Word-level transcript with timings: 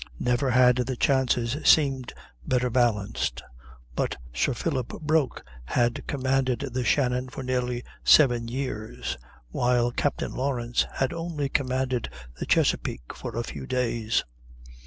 Never 0.19 0.49
had 0.49 0.77
the 0.77 0.95
chances 0.95 1.57
seemed 1.63 2.11
better 2.43 2.71
balanced, 2.71 3.43
but 3.95 4.17
Sir 4.33 4.55
Philip 4.55 4.87
Broke 5.03 5.45
had 5.65 6.07
commanded 6.07 6.61
the 6.73 6.83
Shannon 6.83 7.29
for 7.29 7.43
nearly 7.43 7.83
seven 8.03 8.47
years, 8.47 9.15
while 9.51 9.91
Captain 9.91 10.31
Lawrence 10.31 10.87
had 10.95 11.13
only 11.13 11.49
commanded 11.49 12.09
the 12.39 12.47
Chesapeake 12.47 13.13
for 13.13 13.35
a 13.37 13.43
few 13.43 13.67
days. 13.67 14.23